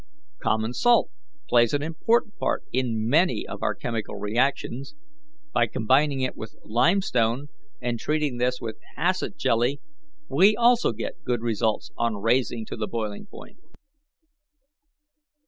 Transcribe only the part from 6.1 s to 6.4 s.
it